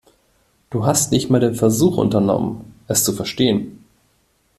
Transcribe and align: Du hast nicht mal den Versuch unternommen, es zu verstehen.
Du 0.71 0.83
hast 0.83 1.11
nicht 1.11 1.29
mal 1.29 1.37
den 1.39 1.53
Versuch 1.53 1.97
unternommen, 1.97 2.73
es 2.87 3.03
zu 3.03 3.13
verstehen. 3.13 3.85